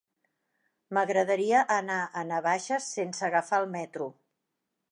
[0.97, 4.09] M'agradaria anar a Navaixes sense agafar el metro.